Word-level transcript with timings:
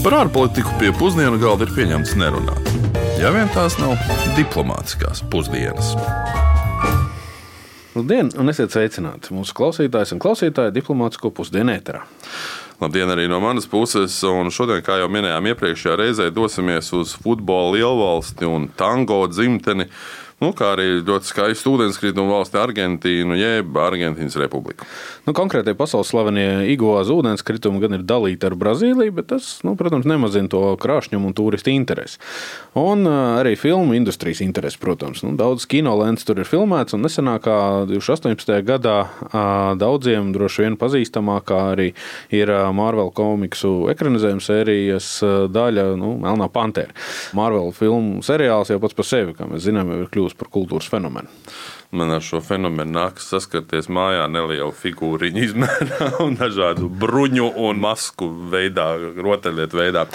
Par 0.00 0.14
ārpolitiku 0.16 0.70
pie 0.80 0.94
pusdienu 0.96 1.36
galda 1.36 1.66
ir 1.66 1.74
pieņemts 1.76 2.14
nerunāt. 2.16 2.68
Ja 3.20 3.28
vien 3.34 3.50
tās 3.52 3.74
nav 3.76 3.98
diplomātiskās 4.32 5.20
pusdienas. 5.28 5.90
Labdien, 7.92 8.30
un 8.40 8.48
esiet 8.48 8.72
sveicināti 8.72 9.34
mūsu 9.36 9.52
klausītājs 9.58 10.14
un 10.16 10.22
klausītāji 10.24 10.72
diplomātsko 10.78 11.28
pusdienu 11.36 11.74
ēterā. 11.74 12.00
Labdien 12.80 13.12
arī 13.12 13.26
no 13.28 13.42
manas 13.44 13.68
puses. 13.68 14.16
Un 14.24 14.48
šodien, 14.48 14.80
kā 14.86 14.96
jau 15.02 15.10
minējām, 15.12 15.50
iepriekšējā 15.52 15.98
reizē 16.00 16.30
dosimies 16.32 16.88
uz 16.96 17.12
futbola 17.20 17.74
lielvalsti 17.76 18.48
un 18.48 18.70
tango 18.80 19.20
dzimteni 19.28 19.90
nu, 20.40 20.50
kā 20.56 20.72
arī 20.74 20.88
ļoti 21.04 21.28
skaistu 21.28 21.74
ūdenskrituma 21.76 22.38
valsti 22.38 22.58
Argentīnu, 22.60 23.36
jeb 23.38 23.76
Argentīnas 23.80 24.38
republiku. 24.40 24.88
Nu, 25.26 25.34
konkrētie 25.36 25.74
pasaules 25.78 26.10
slavenie 26.10 26.70
Iguāza 26.72 27.14
ūdenskritumi 27.14 27.82
gan 27.82 27.98
ir 27.98 28.06
dalīti 28.08 28.48
ar 28.48 28.56
Brazīliju, 28.58 29.14
bet 29.18 29.30
tas, 29.34 29.50
nu, 29.66 29.76
protams, 29.78 30.08
nemazina 30.08 30.50
to 30.50 30.62
krāšņumu 30.80 31.30
un 31.30 31.36
turistu 31.36 31.72
interesi. 31.74 32.18
Un 32.78 33.04
arī 33.10 33.54
filmu 33.60 33.94
industrijas 33.98 34.40
interesi, 34.44 34.80
protams. 34.80 35.22
Nu, 35.26 35.34
daudz 35.38 35.66
kinolents 35.70 36.24
tur 36.26 36.40
ir 36.40 36.48
filmēts, 36.48 36.96
un 36.96 37.04
nesenākā 37.04 37.58
2018. 37.90 38.54
gadā 38.66 38.96
daudziem 39.80 40.32
droši 40.34 40.66
vien 40.66 40.78
pazīstamākā 40.80 41.60
arī 41.74 41.90
ir 42.34 42.52
Marvel 42.76 43.12
komiksu 43.14 43.90
ekranizējuma 43.92 44.44
sērijas 44.44 45.12
daļa 45.52 45.86
nu, 46.00 46.14
Melnā 46.22 46.48
Pantera. 46.52 46.94
Marvel 47.36 47.72
filmu 47.76 48.24
seriāls 48.24 48.72
jau 48.72 48.80
pats 48.82 48.96
par 48.96 49.08
sevi, 49.08 49.36
kā 49.36 49.48
mēs 49.50 49.66
zinām, 49.66 49.90
ir 49.94 50.08
kļuvis 50.12 50.29
kļūst 50.30 50.38
par 50.38 50.50
kultūras 50.50 50.88
fenomenu. 50.90 51.28
Man 51.90 52.10
ar 52.14 52.22
šo 52.22 52.38
fenomenu 52.40 52.92
nākas 52.94 53.26
saskarties 53.32 53.88
mājā 53.90 54.28
nelielu 54.30 54.70
figūriņu 54.70 55.42
izmērā 55.42 56.10
un 56.24 56.36
dažādu 56.38 56.88
bruņu 56.88 57.50
un 57.58 57.80
masku 57.82 58.28
veidā, 58.52 58.94
rotaļlietu 59.18 59.76
veidā. 59.76 60.06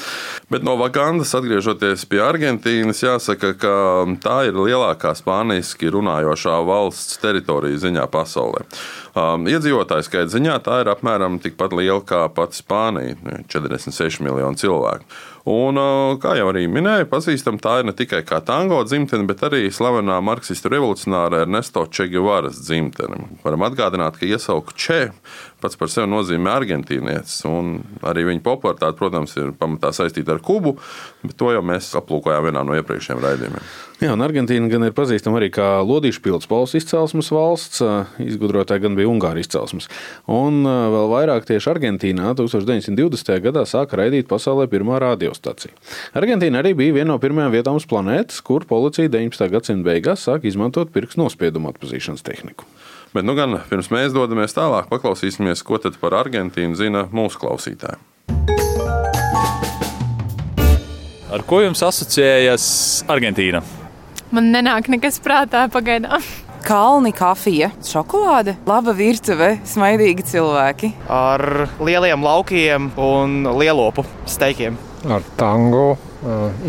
Bet 0.49 0.63
no 0.63 0.77
Vakandas 0.79 1.35
atgriežoties 1.35 2.05
pie 2.07 2.21
Argentīnas, 2.23 3.03
jāsaka, 3.03 3.55
ka 3.59 3.73
tā 4.23 4.45
ir 4.47 4.55
lielākā 4.55 5.11
spāniski 5.19 5.91
runājošā 5.91 6.61
valsts 6.63 7.19
teritorija 7.19 7.83
ziņā 7.83 8.07
pasaulē. 8.07 8.63
Um, 9.15 9.45
iedzīvotāju 9.47 10.03
skaita 10.03 10.27
ziņā 10.33 10.57
tā 10.65 10.81
ir 10.83 10.89
apmēram 10.91 11.37
tikpat 11.39 11.71
liela 11.77 12.01
kā 12.03 12.25
pati 12.35 12.59
Spānija- 12.59 13.15
46 13.53 14.19
miljoni 14.19 14.59
cilvēku. 14.59 15.07
Un, 15.45 15.77
kā 16.17 16.33
jau 16.35 16.47
arī 16.49 16.65
minēju, 16.67 17.05
pazīstam, 17.05 17.59
tā 17.61 17.79
ir 17.79 17.85
ne 17.85 17.93
tikai 17.93 18.23
kā 18.25 18.39
tango 18.43 18.83
dzimtene, 18.83 19.27
bet 19.29 19.43
arī 19.45 19.69
slavenā 19.69 20.17
marksistu 20.25 20.71
revolucionāra 20.73 21.43
Ernesto 21.45 21.85
Čegevaras 21.85 22.57
dzimtene. 22.65 23.39
Varam 23.43 23.61
atgādināt, 23.67 24.17
ka 24.17 24.25
iesaukt 24.25 24.75
Če 24.75 25.11
pats 25.63 25.79
par 25.79 25.91
sevi 25.91 26.09
nozīmē 26.11 26.51
argentīnietis. 26.59 27.41
Arī 28.05 28.27
viņa 28.29 28.43
popularitāte, 28.45 28.97
protams, 28.99 29.35
ir 29.39 29.53
pamatā 29.59 29.93
saistīta 29.95 30.35
ar 30.35 30.43
Kubu, 30.45 30.75
bet 31.23 31.37
to 31.39 31.51
jau 31.53 31.63
mēs 31.65 31.91
aplūkojām 31.99 32.49
vienā 32.49 32.63
no 32.65 32.77
iepriekšējiem 32.79 33.23
raidījumiem. 33.23 33.67
Jā, 34.03 34.11
un 34.11 34.19
Argentīna 34.25 34.67
gan 34.67 34.83
ir 34.83 34.95
pazīstama 34.95 35.39
arī 35.39 35.47
kā 35.55 35.67
lodīšu 35.87 36.19
pildspaules 36.25 36.73
izcelsmes 36.75 37.29
valsts, 37.31 37.79
izgudrotāja 38.19 38.83
gan 38.83 38.97
bija 38.97 39.07
Ungārijas 39.07 39.47
izcelsmes. 39.47 39.87
Un 40.27 40.67
vēl 40.67 41.07
vairāk 41.13 41.47
tieši 41.47 41.71
Argentīnā 41.71 42.33
1920. 42.35 43.31
gadā 43.45 43.63
sāka 43.69 44.01
raidīt 44.01 44.27
pasaulē 44.27 44.67
pirmā 44.71 44.99
radiostacija. 44.99 45.71
Argentīna 46.19 46.59
arī 46.59 46.73
bija 46.75 46.97
viena 46.99 47.13
no 47.13 47.21
pirmajām 47.23 47.55
vietām 47.55 47.79
uz 47.79 47.87
planētas, 47.87 48.43
kur 48.43 48.67
policija 48.67 49.07
19. 49.13 49.47
gadsimta 49.55 49.87
beigās 49.87 50.27
sāka 50.27 50.51
izmantot 50.51 50.91
pirkstu 50.91 51.23
nospiedumu 51.23 51.71
atpazīšanas 51.71 52.25
tehniku. 52.27 52.67
Bet 53.15 53.23
nu 53.23 53.31
gan 53.31 53.53
pirms 53.69 53.87
mēs 53.93 54.11
dodamies 54.11 54.51
tālāk, 54.51 54.89
paklausīsimies, 54.89 55.61
ko 55.63 55.77
tad 55.79 55.95
par 56.01 56.17
Argentīnu 56.19 56.75
zina 56.75 57.05
mūsu 57.15 57.39
klausītāji. 57.39 57.95
Ar 61.31 61.45
ko 61.47 61.61
jums 61.63 61.79
asociējas 61.87 62.65
Argentīna? 63.07 63.61
Man 64.35 64.51
nenāk 64.51 64.89
nekas 64.91 65.21
prātā 65.23 65.63
pagaidām. 65.71 66.27
Kalni, 66.65 67.13
kafija, 67.15 67.69
šokolāde, 67.87 68.57
laba 68.67 68.91
virtuve, 68.97 69.53
smaidīgi 69.69 70.25
cilvēki. 70.33 70.91
Ar 71.07 71.69
lieliem 71.79 72.25
laukiem 72.25 72.89
un 72.99 73.45
lielopu 73.61 74.03
steikiem. 74.27 74.75
Ar 75.07 75.23
tango, 75.39 75.93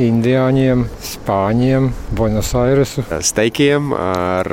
indiāņiem, 0.01 0.85
spāņiem, 1.03 1.89
Buenosairesu. 2.17 3.07
Steikiem, 3.25 3.93
ar 3.97 4.51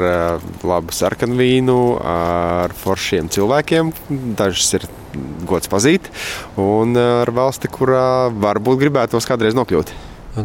labu 0.63 0.95
sarkanvīnu, 0.95 1.77
ar 1.99 2.73
foršiem 2.83 3.29
cilvēkiem. 3.33 3.91
Dažs 4.39 4.71
ir 4.79 4.87
gods 5.49 5.69
pazīt, 5.71 6.09
un 6.59 6.97
ar 6.99 7.29
valsti, 7.35 7.71
kurā 7.71 8.31
varbūt 8.31 8.81
gribētos 8.85 9.27
kādreiz 9.29 9.57
nokļūt. 9.57 9.93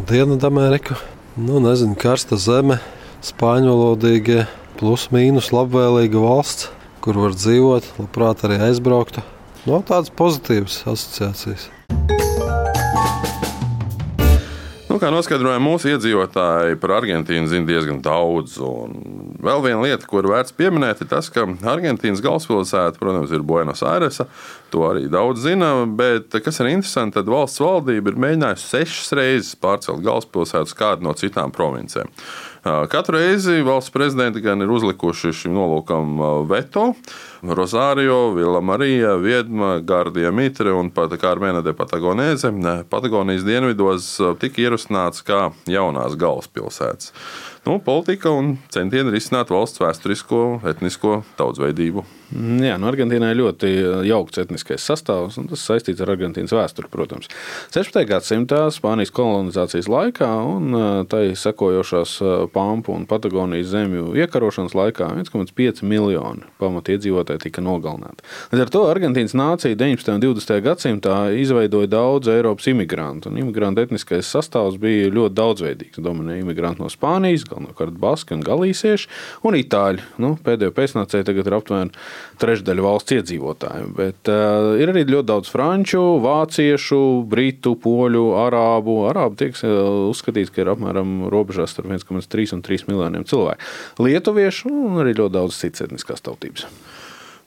Dienvidamerika, 0.09 0.99
nu 1.39 1.63
nezinu, 1.63 1.97
karsta 1.99 2.37
zeme, 2.37 2.77
spāņu 3.25 3.71
valodīgie 3.73 4.43
plus 4.79 5.07
mīnus 5.15 5.49
labvēlīga 5.55 6.21
valsts, 6.21 6.69
kur 7.03 7.17
var 7.19 7.35
dzīvot, 7.35 7.95
labprāt 7.97 8.45
arī 8.47 8.61
aizbrauktu. 8.69 9.25
No 9.65 9.81
tādas 9.87 10.13
pozitīvas 10.15 10.83
asociācijas. 10.87 11.67
Nu, 14.99 15.05
kā 15.05 15.13
noskaidroja 15.15 15.61
mūsu 15.63 15.93
iedzīvotāji, 15.93 16.75
par 16.81 16.91
Argentīnu 16.97 17.47
zina 17.47 17.63
diezgan 17.69 18.01
daudz. 18.03 18.57
Un 18.59 18.97
vēl 19.39 19.61
viena 19.63 19.85
lieta, 19.85 20.03
ko 20.03 20.19
ir 20.19 20.27
vērts 20.27 20.51
pieminēt, 20.57 20.99
ir 20.99 21.07
tas, 21.07 21.29
ka 21.31 21.45
Argentīnas 21.71 22.19
galvaspilsēta, 22.25 22.99
protams, 22.99 23.31
ir 23.31 23.45
Buenos 23.47 23.79
Aires. 23.87 24.19
To 24.73 24.83
arī 24.89 25.07
daudz 25.07 25.45
zina, 25.47 25.71
bet 25.87 26.35
kas 26.43 26.59
ir 26.59 26.73
interesanti, 26.73 27.15
tad 27.15 27.31
valsts 27.31 27.63
valdība 27.63 28.11
ir 28.11 28.19
mēģinājusi 28.25 28.67
sešas 28.73 29.15
reizes 29.15 29.55
pārcelt 29.55 30.03
galvaspilsētu 30.03 30.67
uz 30.67 30.75
kādu 30.83 31.07
no 31.07 31.15
citām 31.15 31.55
provincēm. 31.55 32.11
Katru 32.91 33.15
reizi 33.15 33.61
valsts 33.63 33.95
prezidenti 33.95 34.43
gan 34.43 34.59
ir 34.59 34.75
uzlikuši 34.75 35.31
šim 35.45 35.55
nolūkam 35.55 36.19
veto. 36.51 36.89
Rozārio, 37.41 38.33
Vila 38.35 38.59
Marija, 38.61 39.13
Viedma, 39.15 39.79
Gardija 39.79 40.31
Mitre 40.31 40.73
un 40.75 40.89
pat 40.91 41.13
Kārmēna 41.21 41.61
de 41.63 41.71
Patagonēze. 41.73 42.51
Patagonijas 42.91 43.45
dienvidos 43.47 44.09
tika 44.41 44.65
ierosināts 44.65 45.23
kā 45.23 45.45
jaunās 45.69 46.17
galvaspilsētas. 46.19 47.13
Nu, 47.65 47.75
politika 47.83 48.31
un 48.31 48.53
centieni 48.71 49.11
risināt 49.11 49.51
valsts 49.51 49.81
vēsturisko, 49.81 50.61
etnisko 50.71 51.19
daudzveidību. 51.37 52.05
Mm, 52.33 52.61
jā, 52.63 52.75
nu 52.79 52.87
Argentīnai 52.89 53.31
ir 53.33 53.39
ļoti 53.41 53.69
jaukts 54.07 54.39
etniskais 54.41 54.85
sastāvs, 54.85 55.35
un 55.41 55.49
tas 55.51 55.63
saistīts 55.67 56.01
ar 56.01 56.13
Argentīnas 56.13 56.53
vēsturi, 56.55 56.89
protams. 56.93 57.27
16. 57.73 57.99
gadsimtā 58.09 58.61
Spānijas 58.73 59.11
kolonizācijas 59.15 59.89
laikā 59.91 60.29
un 60.49 60.79
tai 61.11 61.23
sekojošās 61.37 62.15
Pampu 62.55 62.95
un 62.95 63.07
Patagonijas 63.09 63.73
zemju 63.73 64.15
iekarošanas 64.17 64.77
laikā 64.77 65.11
1,5 65.19 65.83
miljoni 65.83 66.47
pamatiedzīvotāji 67.29 67.43
tika 67.45 67.61
nogalināti. 67.61 68.23
Līdz 68.51 68.63
ar 68.63 68.71
to 68.73 68.81
Argentīnas 68.89 69.35
nācija 69.37 69.77
19. 69.77 70.15
un 70.15 70.21
20. 70.23 70.61
gadsimtā 70.65 71.17
izveidoja 71.37 71.89
daudz 71.89 72.29
Eiropas 72.29 72.67
imigrantu, 72.67 73.29
un 73.29 73.37
imigrantu 73.37 73.83
etniskais 73.83 74.29
sastāvs 74.29 74.79
bija 74.79 75.11
ļoti 75.13 75.35
daudzveidīgs. 75.37 76.01
Dominēja 76.01 76.43
imigranti 76.43 76.81
no 76.81 76.89
Spānijas, 76.89 77.45
galvenokārt 77.49 77.97
baski 77.99 78.35
un 78.35 78.43
galīsieši, 78.45 79.09
un 79.45 79.57
itāļi. 79.59 80.05
Nu, 80.19 80.35
pēdējo 80.43 80.73
pēcnācēju 80.75 81.27
tagad 81.27 81.49
ir 81.49 81.57
aptuveni 81.57 82.05
trešdaļa 82.39 82.85
valsts 82.85 83.15
iedzīvotāju. 83.17 83.91
Bet 83.97 84.31
uh, 84.31 84.75
ir 84.79 84.93
arī 84.93 85.05
ļoti 85.09 85.29
daudz 85.29 85.51
franču, 85.51 86.03
vāciešu, 86.23 87.01
britu, 87.29 87.75
poļu, 87.79 88.25
arābu. 88.45 89.01
Arābu 89.09 89.39
tiek 89.39 89.57
uzskatīts, 89.59 90.53
ka 90.53 90.63
ir 90.63 90.73
apmēram 90.73 91.27
robežās 91.31 91.75
starp 91.75 91.91
1,3 91.91 92.55
un 92.57 92.63
3 92.65 92.87
miljoniem 92.89 93.27
cilvēku. 93.29 93.67
Lietuviešu 93.99 94.71
un 94.71 95.03
arī 95.03 95.17
ļoti 95.17 95.35
daudz 95.35 95.59
citas 95.59 95.87
etniskās 95.87 96.23
tautības. 96.25 96.67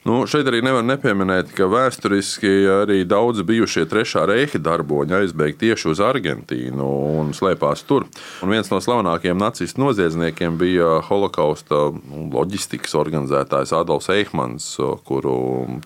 Nu, 0.03 0.25
šeit 0.27 0.47
arī 0.49 0.59
nevar 0.59 0.83
nepieminēt, 0.83 1.53
ka 1.55 1.69
vēsturiski 1.71 2.49
arī 2.83 3.03
daudz 3.07 3.39
bijušie 3.47 3.85
trešā 3.87 4.25
reiha 4.27 4.59
darboņi 4.59 5.15
aizbēga 5.21 5.55
tieši 5.61 5.87
uz 5.93 6.01
Argentīnu 6.03 6.87
un 7.21 7.31
slēpās 7.35 7.85
tur. 7.87 8.09
Un 8.43 8.51
viens 8.51 8.67
no 8.67 8.81
slavenākajiem 8.83 9.39
nacistu 9.39 9.79
noziedzniekiem 9.79 10.57
bija 10.59 10.97
holokausta 11.07 11.85
loģistikas 12.35 12.97
organizētājs 12.99 13.71
Adolfs 13.79 14.11
Eichmanns, 14.11 14.73
kuru 15.07 15.37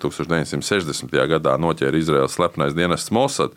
1960. 0.01 1.13
gadā 1.35 1.53
noķēra 1.61 2.01
Izraels 2.01 2.39
slepenais 2.39 2.73
dienests 2.77 3.13
Mossad 3.13 3.53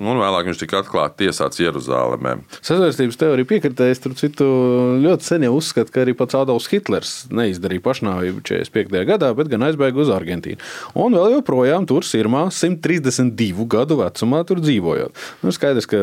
un 0.00 0.20
vēlāk 0.20 0.48
viņš 0.48 0.60
tika 0.62 0.80
atklāti 0.82 1.26
tiesāts 1.26 1.60
Jeruzalemē. 1.60 2.36
Sazvērstības 2.64 3.18
teorija 3.20 3.48
piekritējis, 3.48 4.02
tur 4.04 4.16
citu 4.18 4.48
ļoti 5.02 5.28
sen 5.28 5.46
jau 5.46 5.54
uzskata, 5.58 5.92
ka 5.92 6.04
arī 6.04 6.14
pats 6.18 6.36
Adolfs 6.38 6.70
Hitlers 6.72 7.12
neizdarīja 7.34 7.84
pašnāvību 7.84 8.44
45. 8.48 9.02
gadā, 9.08 9.32
bet 9.38 9.50
gan 9.52 9.66
aizbēga 9.68 9.91
uz 10.00 10.12
Argentīnu. 10.14 10.60
Un 10.98 11.16
vēl 11.18 11.38
joprojām 11.38 11.86
tur 11.88 12.06
sirmā 12.06 12.46
132 12.54 13.66
gadu 13.70 14.00
vecumā 14.00 14.42
tur 14.48 14.62
dzīvojot. 14.64 15.24
Nu, 15.44 15.54
skaidrs, 15.54 15.88
ka 15.90 16.02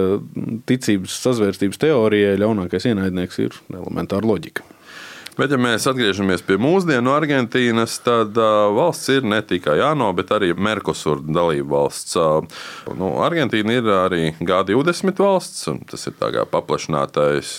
ticības 0.70 1.18
sazvērstības 1.26 1.82
teorijai 1.82 2.38
ļaunākais 2.42 2.92
ienaidnieks 2.92 3.42
ir 3.46 3.58
elementāra 3.74 4.30
loģika. 4.30 4.66
Bet, 5.40 5.54
ja 5.56 5.58
mēs 5.62 5.86
atgriežamies 5.88 6.42
pie 6.44 6.58
mūsdienu 6.60 7.14
Argentīnas, 7.16 7.94
tad 8.04 8.36
valsts 8.76 9.08
ir 9.14 9.24
ne 9.24 9.38
tikai 9.40 9.78
ANO, 9.88 10.10
bet 10.18 10.34
arī 10.36 10.50
Merkosur 10.52 11.22
dalība 11.24 11.78
valsts. 11.78 12.18
Nu, 13.00 13.14
Argentīna 13.24 13.78
ir 13.78 13.88
arī 13.94 14.20
G20 14.42 15.24
valsts, 15.24 15.70
tas 15.88 16.04
ir 16.12 16.18
tā 16.20 16.34
kā 16.36 16.44
paplašinātais 16.44 17.54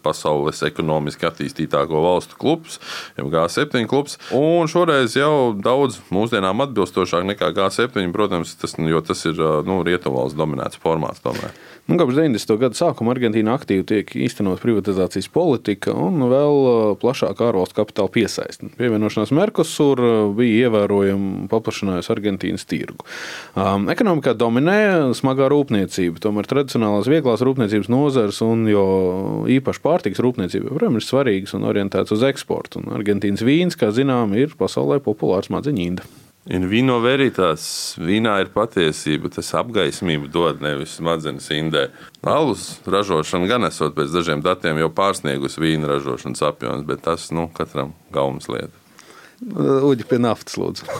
pasaules 0.00 0.64
ekonomiski 0.64 1.28
attīstītāko 1.28 2.00
valstu 2.06 2.40
klubs, 2.40 2.80
jau 3.20 3.28
G7 3.28 3.84
klubs. 3.90 4.16
Un 4.32 4.72
šoreiz 4.72 5.18
jau 5.20 5.52
daudz 5.52 6.00
mūsdienām 6.08 6.64
atbilstošāk 6.64 7.28
nekā 7.34 7.52
G7, 7.58 8.16
protams, 8.16 8.56
tas, 8.56 8.78
jo 8.80 9.04
tas 9.04 9.28
ir 9.28 9.44
nu, 9.68 9.82
Rietumvalsts 9.84 10.40
dominēts 10.40 10.80
formāts. 10.80 11.20
Tomēr. 11.26 11.52
Nu, 11.86 11.94
kopš 12.00 12.16
90. 12.18 12.56
gada 12.58 12.74
sākuma 12.74 13.12
Argentīna 13.14 13.52
aktīvi 13.54 13.84
tiek 13.86 14.08
īstenot 14.26 14.58
privatizācijas 14.58 15.28
politika 15.30 15.92
un 15.94 16.18
vēl 16.32 16.56
uh, 16.66 16.80
plašāk 17.26 17.42
ārvalstu 17.42 17.76
kapitāla 17.76 18.10
piesaisti. 18.12 18.70
Pievienošanās 18.78 19.32
Merkosur 19.34 20.00
uh, 20.00 20.34
bija 20.36 20.66
ievērojami 20.66 21.48
paplašinājusi 21.50 22.12
Argentīnas 22.14 22.66
tirgu. 22.66 23.06
Um, 23.56 23.88
ekonomikā 23.90 24.34
dominē 24.34 25.12
smagā 25.16 25.48
rūpniecība, 25.50 26.20
tomēr 26.22 26.46
tradicionālās 26.46 27.08
vieglās 27.10 27.42
rūpniecības 27.42 27.90
nozares 27.92 28.42
un 28.42 28.66
jo 28.70 28.86
īpaši 29.50 29.82
pārtiks 29.82 30.22
rūpniecība 30.22 30.70
joprojām 30.70 31.00
ir 31.00 31.06
svarīgas 31.06 31.56
un 31.56 31.66
orientētas 31.66 32.14
uz 32.16 32.26
eksportu. 32.26 32.82
Un 32.82 32.94
Argentīnas 32.96 33.44
vīns, 33.46 33.78
kā 33.78 33.90
zinām, 33.94 34.36
ir 34.36 34.54
pasaulē 34.58 35.00
populārs 35.04 35.50
madziņīda. 35.52 36.25
In 36.46 36.68
vino 36.70 37.00
veritātes, 37.02 37.96
vīnā 37.98 38.36
ir 38.44 38.52
patiesība, 38.54 39.32
tas 39.34 39.48
apgaismību 39.58 40.30
dod, 40.30 40.62
nevis 40.62 40.94
smadzenes 41.00 41.48
indē. 41.50 41.88
Alus 42.22 42.68
ražošana 42.86 43.50
gan 43.50 43.66
esot 43.66 43.96
pēc 43.98 44.14
dažiem 44.14 44.46
datiem 44.46 44.78
jau 44.78 44.92
pārsniegusi 44.94 45.62
vīna 45.64 45.90
ražošanas 45.96 46.46
apjoms, 46.46 46.86
bet 46.86 47.02
tas 47.08 47.32
nu, 47.34 47.48
katram 47.56 47.96
gaumas 48.14 48.46
lieta. 48.52 48.85
Uģi 49.40 50.06
pie 50.08 50.20
naftas, 50.22 50.56
lūdzu. 50.60 50.86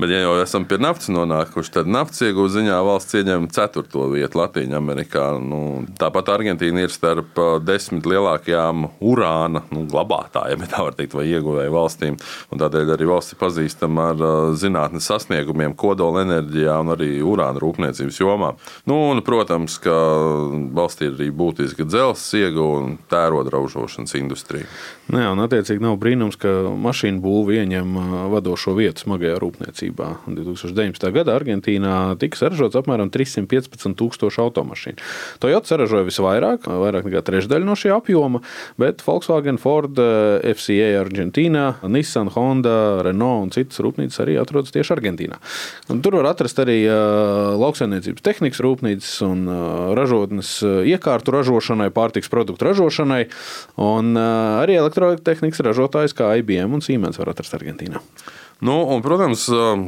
Bet, 0.00 0.10
ja 0.10 0.22
jau 0.24 0.34
esam 0.42 0.64
pie 0.68 0.76
naftas 0.80 1.10
nonākuši, 1.12 1.72
tad 1.74 1.88
naftas 1.90 2.22
iegūšanas 2.26 2.54
ziņā 2.56 2.76
valsts 2.84 3.16
ieņem 3.20 3.46
ceturto 3.54 4.06
vietu 4.12 4.40
Latvijā. 4.40 4.80
Nu, 5.40 5.60
tāpat 5.98 6.30
Argentīna 6.34 6.84
ir 6.84 6.92
starp 6.92 7.38
desmit 7.64 8.06
lielākajām 8.08 8.88
urāna 9.06 9.62
nu, 9.74 9.84
glabātājiem, 9.90 10.64
ja 10.64 10.70
tā 10.72 10.84
var 10.86 10.96
teikt, 10.98 11.14
vai 11.18 11.26
ieguvēju 11.30 11.74
valstīm. 11.74 12.18
Un 12.50 12.62
tādēļ 12.62 12.94
arī 12.96 13.08
valsts 13.10 13.34
ir 13.34 13.40
pazīstama 13.40 14.08
ar 14.12 14.24
zinātnes 14.58 15.06
sasniegumiem, 15.10 15.76
kodola 15.78 16.24
enerģijā 16.26 16.76
un 16.82 16.94
arī 16.96 17.10
urāna 17.24 17.62
rūpniecības 17.62 18.20
jomā. 18.20 18.52
Nu, 18.90 18.98
un, 19.12 19.22
protams, 19.26 19.78
ka 19.82 19.96
valstī 20.76 21.10
ir 21.10 21.16
arī 21.18 21.30
būtiska 21.34 21.86
dzelzceļa 21.88 22.40
iegūta 22.40 22.80
un 22.80 22.96
tērodraužošanas 23.10 24.16
industrija. 24.18 24.68
Nu 25.10 25.22
jā, 25.22 25.30
un 25.34 25.42
attiecīgi 25.42 25.82
nav 25.82 25.96
brīnums, 26.00 26.38
ka 26.40 26.52
mašīnu 27.00 27.22
būvniecība 27.24 27.60
ieņem 27.60 27.94
vadošo 28.30 28.74
vietu 28.76 29.04
smagajā 29.04 29.38
rūpniecībā. 29.40 30.08
2019. 30.28 31.06
gadā 31.14 31.34
Argentīnā 31.38 32.16
tika 32.20 32.36
saražots 32.36 32.76
apmēram 32.76 33.10
315 33.10 33.96
tūkstoši 33.96 34.40
automašīnu. 34.44 35.06
Toyota 35.40 35.72
saražoja 35.72 36.04
visvairāk, 36.06 36.68
vairāk 36.68 37.08
nekā 37.08 37.22
trešdaļu 37.24 37.66
no 37.66 37.76
šī 37.78 37.92
apjoma, 37.96 38.42
bet 38.80 39.00
Volkswagen, 39.06 39.58
Ford, 39.60 39.96
FCA 39.96 40.90
Argentīnā, 41.00 41.64
Nissan, 41.88 42.30
Honda, 42.34 43.00
Renault 43.06 43.48
un 43.48 43.54
citas 43.54 43.80
rūpnīcas 43.80 44.20
arī 44.22 44.36
atrodas 44.40 44.74
tieši 44.74 44.94
Argentīnā. 44.98 45.40
Un 45.90 46.04
tur 46.04 46.18
var 46.20 46.30
atrast 46.34 46.60
arī 46.62 46.82
lauksaimniecības 47.60 48.26
tehnikas 48.26 48.62
rūpnīcas 48.62 49.14
un 49.26 49.48
ražotnes 49.96 50.52
iekārtu 50.92 51.34
ražošanai, 51.34 51.90
pārtiks 51.94 52.30
produktu 52.32 52.68
ražošanai, 52.68 53.24
un 53.80 54.12
arī 54.20 54.78
elektrotehnikas 54.82 55.64
ražotājs 55.64 56.16
kā 56.16 56.34
IBM 56.42 56.76
un 56.76 56.84
Siemens 56.90 57.20
var 57.20 57.30
atrast 57.30 57.54
Argentīnā. 57.54 58.00
Nu, 58.60 58.74
un, 58.92 59.00
protams, 59.00 59.46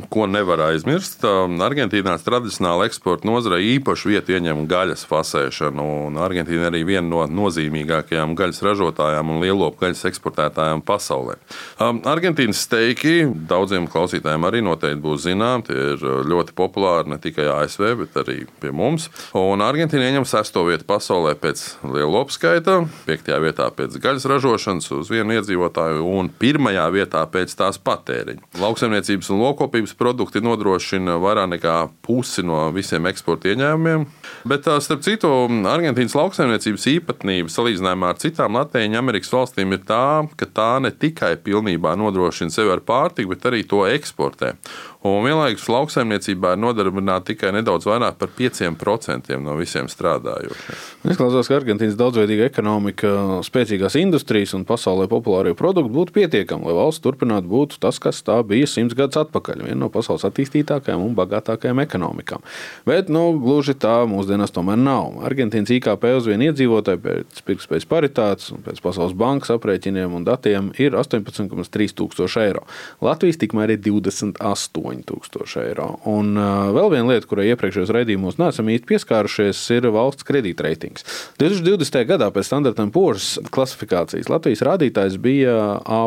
ko 0.09 0.25
nevar 0.25 0.63
aizmirst, 0.71 1.21
Argentīnā 1.63 2.15
tradicionāli 2.25 2.87
eksporta 2.89 3.29
nozarē 3.29 3.59
īpašu 3.75 4.09
vietu 4.09 4.33
ieņem 4.33 4.63
gaļas 4.71 5.03
fasēšana. 5.11 5.85
Argentīna 6.25 6.71
arī 6.71 6.81
viena 6.89 7.05
no 7.05 7.27
nozīmīgākajām 7.29 8.33
gaļas 8.39 8.63
ražotājām 8.65 9.35
un 9.35 9.43
lielopu 9.45 9.83
gaļas 9.83 10.07
eksportētājām 10.09 10.81
pasaulē. 10.89 11.37
Argentīnas 11.83 12.63
steiki 12.65 13.27
daudziem 13.51 13.91
klausītājiem 13.93 14.49
arī 14.49 14.65
noteikti 14.65 15.05
būs 15.05 15.27
zinām. 15.27 15.67
Tie 15.69 15.77
ir 15.93 16.07
ļoti 16.33 16.57
populāri 16.57 17.13
ne 17.13 17.21
tikai 17.21 17.51
ASV, 17.53 17.85
bet 18.01 18.17
arī 18.25 18.39
pie 18.63 18.73
mums. 18.73 19.11
Un 19.37 19.61
Argentīna 19.67 20.09
ieņem 20.09 20.29
sesto 20.33 20.65
vietu 20.71 20.89
pasaulē 20.89 21.35
pēc 21.45 21.67
lielopu 21.93 22.39
skaita, 22.39 22.81
piektajā 23.05 23.43
vietā 23.45 23.69
pēc 23.77 24.01
gaļas 24.01 24.31
ražošanas 24.33 24.89
uz 24.97 25.13
vienu 25.13 25.37
iedzīvotāju 25.37 26.09
un 26.09 26.33
pirmajā 26.41 26.89
vietā 26.97 27.29
pēc 27.37 27.53
tās 27.61 27.77
patēriņa. 27.77 28.62
Lauksaimniecības 28.62 29.31
un 29.35 29.41
lokopības 29.43 29.94
produkti 29.99 30.43
nodrošina 30.44 31.17
vairāk 31.23 31.49
nekā 31.56 31.76
pusi 32.06 32.44
no 32.47 32.61
visiem 32.75 33.09
eksporta 33.11 33.50
ieņēmumiem. 33.50 34.05
Bet, 34.47 34.69
starp 34.85 35.03
citu, 35.03 35.31
Argentīnas 35.73 36.14
lauksaimniecības 36.14 36.87
īpatnība 36.93 37.50
salīdzinājumā 37.50 38.12
ar 38.12 38.20
citām 38.23 38.59
Latvijas 38.61 38.99
Amerikas 39.00 39.32
valstīm 39.35 39.75
ir 39.75 39.82
tā, 39.88 40.05
ka 40.38 40.47
tā 40.47 40.70
ne 40.85 40.93
tikai 40.94 41.35
pilnībā 41.43 41.97
nodrošina 41.99 42.55
sevi 42.55 42.70
ar 42.75 42.85
pārtiku, 42.87 43.32
bet 43.35 43.50
arī 43.50 43.64
to 43.67 43.82
eksportē. 43.88 44.55
Un 45.03 45.25
vienlaikus 45.25 45.65
lauksaimniecībā 45.67 46.53
ir 46.55 46.61
nodarbināti 46.62 47.32
tikai 47.32 47.50
nedaudz 47.56 47.88
vairāk 47.88 48.20
par 48.20 48.31
5% 48.38 49.35
no 49.43 49.56
visiem 49.58 49.88
strādājošiem. 49.91 50.79
Izklausās, 51.11 51.49
ka 51.50 51.56
Argentīnas 51.58 51.97
daudzveidīga 51.99 52.47
ekonomika, 52.47 53.11
spēcīgās 53.43 53.99
industrijas 53.99 54.55
un 54.55 54.62
pasaulē 54.69 55.08
populārie 55.11 55.56
produkti 55.58 55.91
būtu 55.97 56.15
pietiekami, 56.20 56.69
lai 56.69 56.76
valsts 56.79 57.03
turpinātu 57.03 57.50
būt 57.50 57.81
tas, 57.82 57.99
kas 58.03 58.23
tā 58.23 58.38
bija 58.47 58.52
simts 58.69 58.97
gadus 58.99 59.21
atpakaļ. 59.23 59.65
Viena 59.67 59.81
no 59.85 59.91
pasaules 59.93 60.27
attīstītākajām 60.29 61.03
un 61.03 61.17
bagātākajām 61.19 61.83
ekonomikām. 61.85 62.45
Bet 62.89 63.11
nu, 63.13 63.25
gluži 63.43 63.77
tā 63.79 64.03
mūsdienās 64.11 64.55
tomēr 64.55 64.81
nav. 64.81 65.21
Argentīnas 65.29 65.73
IKP 65.79 66.09
uz 66.19 66.29
vienu 66.31 66.51
iedzīvotāju 66.51 67.03
pēc 67.03 67.43
pirktspējas 67.47 67.89
paritātes 67.89 68.53
un 68.55 68.63
pēc 68.65 68.81
Pasaules 68.83 69.15
bankas 69.15 69.53
aprēķiniem 69.55 70.15
un 70.17 70.25
datiem 70.27 70.73
ir 70.83 70.97
18,3 70.99 71.95
tūkstoši 71.99 72.41
eiro. 72.43 72.65
Latvijas 73.05 73.39
tikmēr 73.43 73.77
ir 73.77 73.83
28. 73.85 74.43
8000 74.53 75.63
eiro. 75.63 75.89
Un 76.09 76.37
uh, 76.37 76.71
vēl 76.75 76.91
viena 76.95 77.13
lieta, 77.13 77.29
kurai 77.29 77.49
iepriekšējos 77.53 77.93
raidījumos 77.95 78.39
neesam 78.41 78.71
īsti 78.73 78.89
pieskārušies, 78.91 79.61
ir 79.77 79.89
valsts 79.95 80.27
kredītreitings. 80.29 81.07
2020. 81.41 82.03
gadā 82.09 82.31
pēc 82.35 82.49
standarta 82.49 82.87
poras 82.93 83.35
klasifikācijas 83.55 84.31
Latvijas 84.33 84.65
rādītājs 84.67 85.19
bija 85.23 85.57
A. 85.83 86.03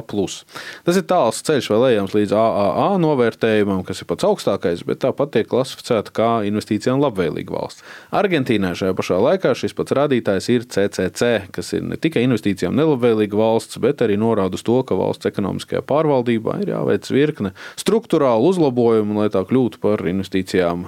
Tas 0.86 1.00
ir 1.00 1.06
tāls 1.10 1.42
ceļš 1.46 1.70
vēl 1.72 1.88
ejams 1.92 2.16
līdz 2.16 2.35
AAA 2.36 3.00
novērtējumam, 3.02 3.84
kas 3.88 4.04
ir 4.04 4.10
pats 4.10 4.28
augstākais, 4.28 4.84
bet 4.88 5.02
tāpat 5.06 5.34
tiek 5.36 5.50
klasificēta 5.52 6.14
kā 6.16 6.30
investīcijām 6.50 7.00
labvēlīga 7.04 7.56
valsts. 7.56 7.86
Argentīnai 8.16 8.74
šajā 8.78 8.98
pašā 8.98 9.20
laikā 9.24 9.56
šis 9.58 9.76
pats 9.78 9.96
rādītājs 9.98 10.52
ir 10.54 10.68
CCC, 10.76 11.32
kas 11.56 11.74
ir 11.78 11.88
ne 11.88 12.00
tikai 12.02 12.26
investīcijām 12.28 12.76
nelabvēlīga 12.78 13.40
valsts, 13.40 13.80
bet 13.82 14.04
arī 14.06 14.20
norāda 14.22 14.60
uz 14.60 14.66
to, 14.68 14.82
ka 14.86 15.00
valsts 15.00 15.32
ekonomiskajā 15.32 15.82
pārvaldībā 15.88 16.60
ir 16.64 16.76
jāveic 16.76 17.10
virkne 17.16 17.56
struktūrālu 17.80 18.52
uzlabojumu, 18.52 19.22
lai 19.22 19.32
tā 19.34 19.46
kļūtu 19.48 19.82
par 19.84 20.06
investīcijām 20.12 20.88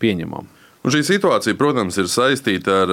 pieņemamu. 0.00 0.55
Un 0.86 0.92
šī 0.94 1.00
situācija, 1.02 1.56
protams, 1.58 1.96
ir 1.98 2.06
saistīta 2.06 2.74
ar 2.84 2.90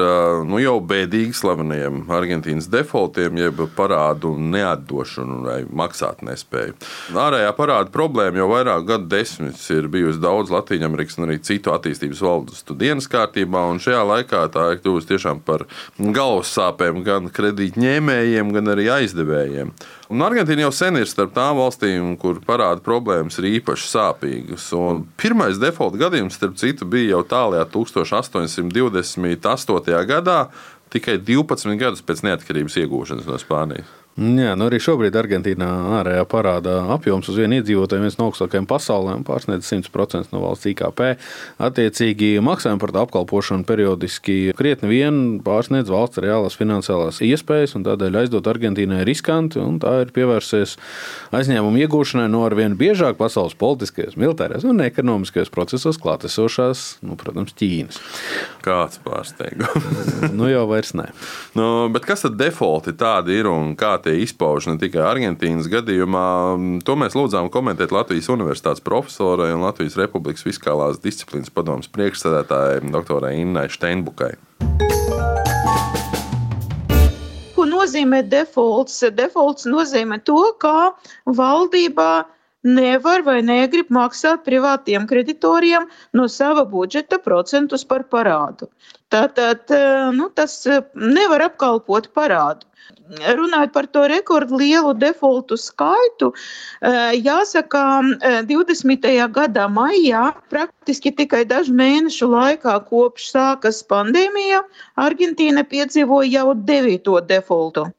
nu, 0.50 0.57
jau 0.57 0.79
bēdīgi 0.81 1.35
slaveniem 1.38 2.07
Argentīnas 2.09 2.65
defaultiem, 2.73 3.38
jeb 3.38 3.62
parādu 3.77 4.31
neatdošanu 4.41 5.38
vai 5.45 5.59
maksātnespēju. 5.69 6.73
Ārējā 7.13 7.51
parāda 7.53 7.93
problēma 7.93 8.41
jau 8.41 8.50
vairāk 8.50 8.88
gadu 8.89 9.12
desmitus 9.13 9.69
ir 9.75 9.91
bijusi 9.93 10.23
daudz 10.23 10.50
Latvijas 10.50 11.19
un 11.19 11.27
arī 11.27 11.38
citu 11.45 11.69
attīstības 11.75 12.25
valstu 12.25 12.73
dienas 12.81 13.05
kārtībā, 13.13 13.62
un 13.69 13.77
šajā 13.83 14.01
laikā 14.09 14.41
tā 14.57 14.71
ir 14.73 14.81
kļuvusi 14.81 15.13
tiešām 15.13 15.45
par 15.45 15.67
galvas 16.01 16.50
sāpēm 16.57 17.05
gan 17.05 17.29
kredītņēmējiem, 17.29 18.57
gan 18.57 18.73
arī 18.73 18.89
aizdevējiem. 19.03 19.69
Un 20.13 20.22
Argentīna 20.22 20.67
jau 20.67 20.74
sen 20.77 20.93
ir 21.00 21.08
starp 21.10 21.32
tām 21.34 21.55
valstīm, 21.58 22.12
kur 22.22 22.38
parāda 22.46 22.84
problēmas 22.86 23.39
ir 23.41 23.48
īpaši 23.55 23.88
sāpīgas. 23.89 24.67
Un 24.77 25.10
pirmais 25.17 25.58
default 25.58 25.98
gadījums, 25.98 26.38
starp 26.38 26.53
citu, 26.62 26.86
bija 26.86 27.15
jau 27.15 27.24
tālākajā 27.32 27.65
1828. 27.74 29.98
gadā, 30.12 30.38
tikai 30.93 31.17
12 31.17 31.82
gadus 31.82 32.05
pēc 32.05 32.22
neatkarības 32.29 32.77
iegūšanas 32.84 33.25
no 33.25 33.41
Spānijas. 33.41 33.89
Jā, 34.13 34.51
nu 34.53 34.67
arī 34.70 34.77
šobrīd 34.77 35.15
Argentīnā 35.17 35.67
ārējā 35.98 36.24
parāda 36.29 36.75
apjoms 36.93 37.32
uz 37.32 37.38
vienu 37.39 37.58
iedzīvotāju 37.58 38.03
viens 38.03 38.17
no 38.20 38.27
augstākajiem 38.29 38.67
pasaulē 38.70 39.15
un 39.17 39.24
pārsniedz 39.25 39.65
100% 39.65 40.29
no 40.29 40.41
valsts 40.43 40.67
IKP. 40.70 41.01
Attiecīgi 41.65 42.36
maksājumi 42.46 42.82
par 42.84 42.93
apkalpošanu 43.08 43.65
periodiski 43.65 44.53
krietni 44.53 44.91
vien 44.91 45.17
pārsniedz 45.41 45.89
valsts 45.89 46.22
reālās 46.22 46.58
finansiālās 46.60 47.24
iespējas, 47.25 47.74
un 47.79 47.88
tādēļ 47.88 48.20
aizdot 48.22 48.50
Argentīnai 48.51 49.00
riskanti, 49.10 49.58
un 49.58 49.79
tā 49.82 49.96
ir 50.03 50.13
pievērsies 50.13 50.75
aizņēmumu 51.34 51.82
iegūšanai 51.88 52.27
no 52.29 52.43
arvien 52.46 52.77
biežāk 52.77 53.17
pasaules 53.17 53.58
politiskajos, 53.58 54.13
militārajos 54.22 54.70
un 54.70 54.86
ekonomiskajos 54.86 55.50
procesos 55.50 55.98
klātesošās, 55.98 56.86
nu, 57.01 57.17
protams, 57.17 57.58
Ķīnas. 57.58 57.98
Kāds 58.62 59.01
pārsteigums? 59.01 60.29
nu 60.38 60.53
jau 60.53 60.67
vairs 60.70 60.93
nē. 60.93 61.10
Nu, 61.58 61.89
bet 61.89 62.05
kas 62.05 62.27
tad 62.27 62.38
defaulti 62.38 62.93
tādi 62.93 63.41
ir 63.41 63.50
un 63.50 63.74
kā 63.79 63.98
tie 64.03 64.19
izpaužas 64.24 64.74
ne 64.74 64.79
tikai 64.81 65.03
Argentīnas 65.07 65.69
gadījumā. 65.72 66.25
To 66.88 66.95
mēs 67.00 67.15
lūdzām 67.17 67.50
komentēt 67.53 67.93
Latvijas 67.95 68.29
Universitātes 68.33 68.83
profesorai 68.83 69.51
un 69.55 69.63
Latvijas 69.63 69.98
Republikas 70.00 70.45
fiskālās 70.45 71.01
disciplīnas 71.03 71.53
padomas 71.53 71.89
priekšsēdētājai 71.95 72.83
doktorai 72.93 73.36
Innai 73.41 73.69
Steinbukai. 73.72 74.36
Ko 77.55 77.67
nozīmē 77.69 78.24
defaults? 78.27 79.00
Defaults 79.15 79.67
nozīmē 79.69 80.19
to, 80.27 80.39
ka 80.60 80.93
valdībā 81.25 82.12
nevar 82.63 83.24
vai 83.27 83.41
negrib 83.46 83.91
maksāt 83.93 84.43
privātiem 84.48 85.08
kreditoriem 85.08 85.88
no 86.13 86.27
sava 86.27 86.65
budžeta 86.65 87.20
procentus 87.20 87.84
par 87.84 88.03
parādu. 88.10 88.70
Tātad 89.13 89.70
nu, 90.15 90.29
tas 90.34 90.63
nevar 90.96 91.50
apkalpot 91.50 92.10
parādu. 92.15 92.65
Runājot 93.13 93.72
par 93.75 93.86
to 93.91 94.01
rekordlielu 94.08 94.93
defaultu 94.96 95.58
skaitu, 95.60 96.32
jāsaka, 97.20 97.82
20. 98.48 99.08
gada 99.36 99.67
maijā, 99.67 100.24
praktiski 100.50 101.12
tikai 101.12 101.43
dažu 101.46 101.75
mēnešu 101.77 102.32
laikā 102.32 102.77
kopš 102.88 103.29
sākas 103.36 103.84
pandēmija, 103.91 104.63
Argentīna 105.03 105.65
piedzīvoja 105.67 106.32
jau 106.39 106.55
devīto 106.55 107.20
defaultu. 107.27 107.89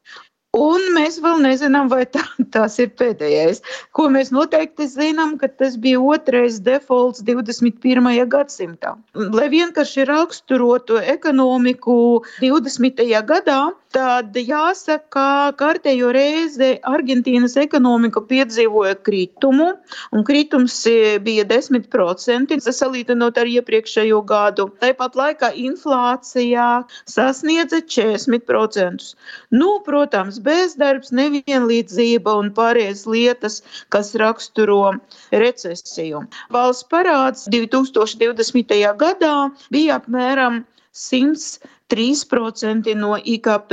Un 0.54 0.84
mēs 0.94 1.16
vēl 1.22 1.40
nezinām, 1.42 1.88
vai 1.90 2.04
tā, 2.06 2.22
tas 2.54 2.78
ir 2.78 2.92
pēdējais. 2.98 3.60
Ko 3.96 4.06
mēs 4.12 4.30
noteikti 4.34 4.86
zinām, 4.90 5.34
ka 5.40 5.48
tas 5.50 5.74
bija 5.80 5.98
otrais 5.98 6.60
defaults 6.62 7.24
21. 7.26 8.06
gadsimtā. 8.30 8.94
Lai 9.14 9.48
vienkārši 9.50 10.06
raksturotu 10.10 11.00
ekonomiku 11.02 11.96
20. 12.42 13.02
gadā, 13.26 13.60
tad 13.94 14.34
jāsaka, 14.34 15.02
ka 15.14 15.26
kārtējo 15.58 16.10
reizi 16.14 16.74
Argentīnas 16.90 17.54
ekonomika 17.60 18.22
piedzīvoja 18.26 18.96
kritumu, 19.06 19.68
un 20.14 20.24
kritums 20.26 20.80
bija 21.26 21.44
10%, 21.50 22.56
salīdzinot 22.78 23.38
ar 23.38 23.50
iepriekšējo 23.50 24.22
gadu. 24.26 24.68
Tāpat 24.82 25.18
laikā 25.18 25.52
inflācijā 25.66 26.68
sasniedza 27.10 27.82
40%. 27.82 29.14
Nu, 29.54 29.76
protams, 29.86 30.40
bezdarbs, 30.46 31.10
nevienlīdzība 31.18 32.34
un 32.40 32.50
pārējās 32.56 33.02
lietas, 33.10 33.54
kas 33.94 34.12
raksturo 34.20 34.80
recesiju. 35.32 36.18
Valsts 36.54 36.88
parāds 36.92 37.40
2020. 37.54 38.74
gadā 39.00 39.36
bija 39.74 39.92
apmēram 40.00 40.54
103% 40.94 42.94
no 43.00 43.12
IKP. 43.36 43.72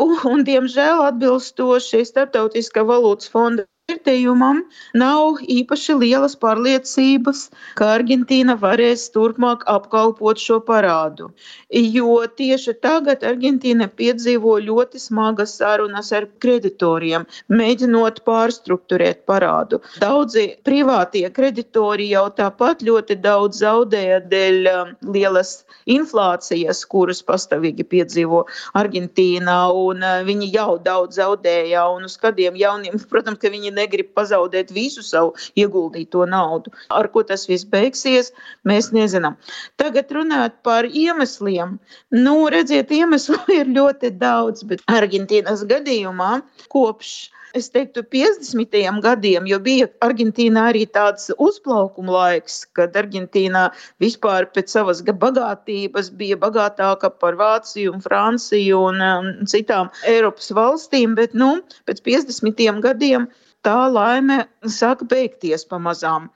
Un, 0.00 0.16
un, 0.32 0.38
diemžēl, 0.48 1.04
atbilstoši 1.10 2.00
Startautiskā 2.08 2.82
valūtas 2.88 3.28
fonda 3.32 3.62
vērtējumam, 3.90 4.62
nav 4.94 5.40
īpaši 5.42 5.96
lielas 5.98 6.36
pārliecības, 6.40 7.48
ka 7.78 7.94
Argentīna 7.96 8.56
varēs 8.60 9.08
turpmāk 9.14 9.64
apkalpot 9.66 10.38
šo 10.38 10.60
parādu. 10.60 11.30
Jo 11.70 12.24
tieši 12.36 12.74
tagad 12.82 13.24
Argentīna 13.26 13.88
piedzīvo 13.88 14.58
ļoti 14.62 15.00
smagas 15.00 15.56
sarunas 15.58 16.12
ar 16.12 16.28
kreditoriem, 16.42 17.26
mēģinot 17.48 18.22
pārstruktūrēt 18.26 19.24
parādu. 19.26 19.80
Daudzi 20.00 20.56
privātie 20.64 21.26
kreditori 21.30 22.10
jau 22.10 22.28
tāpat 22.36 22.84
ļoti 22.86 23.18
daudz 23.20 23.60
zaudēja 23.60 24.20
dēļ 24.30 24.70
lielas 25.10 25.64
inflācijas, 25.90 26.84
kuras 26.86 27.22
pastāvīgi 27.26 27.86
piedzīvo 27.90 28.44
Argentīnā, 28.78 29.60
un 29.74 30.04
viņi 30.26 30.52
jau 30.54 30.78
daudz 30.82 31.18
zaudēja, 31.20 31.86
un 31.90 32.06
uz 32.08 32.16
kādiem 32.20 32.58
jauniem, 32.60 33.00
protams, 33.12 33.40
ka 33.42 33.52
viņi 33.52 33.74
negrib 33.80 34.12
pazaudēt 34.18 34.70
visu 34.76 35.04
savu 35.06 35.34
ieguldīto 35.60 36.26
naudu. 36.28 36.72
Ar 37.00 37.08
ko 37.14 37.24
tas 37.26 37.48
viss 37.50 37.68
beigsies, 37.74 38.32
mēs 38.68 38.92
nezinām. 38.96 39.38
Tagad 39.80 40.12
runāt 40.16 40.60
par 40.66 40.86
iemesliem. 40.86 41.78
Nu, 42.14 42.36
redziet, 42.52 42.92
iemeslu 42.94 43.40
ir 43.60 43.74
ļoti 43.80 44.14
daudz, 44.20 44.64
bet 44.70 44.86
Argentīnas 45.00 45.66
gadījumā 45.70 46.38
kopš 46.72 47.30
es 47.54 47.68
teiktu, 47.70 48.02
50. 48.02 49.00
gadiem, 49.02 49.46
jo 49.50 49.58
bija 49.62 49.88
Argentīnā 50.04 50.68
arī 50.70 50.84
tāds 50.94 51.30
uzplaukuma 51.38 52.14
laiks, 52.14 52.62
kad 52.78 52.96
Argentīnā 52.98 53.68
vispār 54.02 54.48
pēc 54.54 54.72
savas 54.76 55.02
bagātības 55.02 56.12
bija 56.20 56.38
bagātāka 56.40 57.10
par 57.22 57.38
Vāciju 57.40 57.94
un 57.96 58.04
Franciju 58.04 58.82
un 58.90 59.04
um, 59.04 59.30
citām 59.50 59.90
Eiropas 60.08 60.50
valstīm, 60.56 61.16
bet 61.18 61.34
nu, 61.34 61.56
pēc 61.90 62.02
50. 62.06 62.82
gadiem 62.86 63.28
tā 63.66 63.78
laime 63.92 64.44
sāka 64.66 65.06
beigties 65.08 65.66
pamazām. 65.68 66.28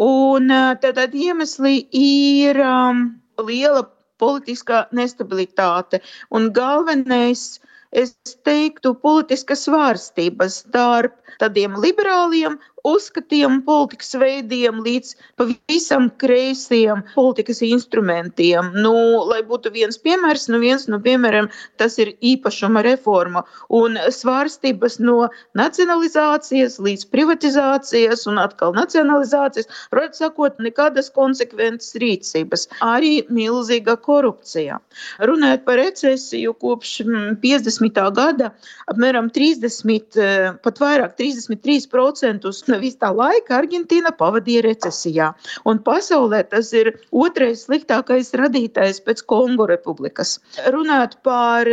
Un 0.00 0.52
tad 0.82 1.14
iemesli 1.14 1.86
ir 2.00 2.60
um, 2.64 3.08
liela 3.40 3.84
politiskā 4.20 4.84
nestabilitāte 4.96 6.00
un 6.36 6.50
galvenais 6.56 7.60
es 7.96 8.14
teiktu, 8.46 8.94
politiska 9.02 9.56
svārstība 9.58 10.46
starp 10.52 11.16
tādiem 11.42 11.74
liberāliem 11.84 12.58
uzskatiem, 12.86 13.60
politikas 13.66 14.14
veidiem 14.20 14.80
līdz 14.84 15.14
pavisam 15.40 16.08
kreisiem 16.20 17.02
politikas 17.14 17.60
instrumentiem. 17.66 18.72
Nu, 18.76 18.94
lai 19.28 19.40
būtu 19.46 19.72
viens 19.74 19.98
piemērs, 20.00 20.48
nu 20.52 20.60
viens 20.62 20.86
no 20.90 21.00
piemēriem 21.02 21.50
tas 21.80 21.98
ir 22.02 22.12
īpašuma 22.20 22.82
reforma 22.86 23.44
un 23.68 23.98
svārstības 24.12 24.98
no 25.02 25.28
nacionalizācijas 25.58 26.78
līdz 26.82 27.06
privatizācijas 27.12 28.26
un 28.30 28.40
atkal 28.42 28.74
nacionalizācijas. 28.76 29.70
Protams, 29.90 30.20
sakot, 30.20 30.58
nekādas 30.62 31.10
konsekventas 31.14 31.94
rīcības, 32.00 32.66
arī 32.84 33.20
milzīga 33.32 33.96
korupcija. 34.00 34.80
Runājot 35.24 35.64
par 35.66 35.80
recesiju 35.80 36.54
kopš 36.60 36.96
50. 37.42 38.00
gada, 38.16 38.50
apmēram 38.90 39.30
30, 39.32 40.20
pat 40.64 40.82
vairāk 40.82 41.16
33% 41.20 42.50
no 42.70 42.78
tā 43.02 43.10
laika 43.16 43.58
Argentīna 43.60 44.12
pavadīja 44.16 44.64
recesijā. 44.68 45.30
Un 45.68 45.82
pasaulē 45.86 46.42
tas 46.50 46.72
ir 46.76 46.92
otrais 47.10 47.66
sliktākais 47.66 48.32
radītājs 48.40 49.02
pēc 49.06 49.24
Kongo 49.30 49.66
republikas. 49.70 50.38
Runāt 50.74 51.18
par 51.26 51.68